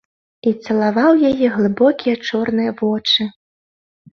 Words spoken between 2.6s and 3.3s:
вочы.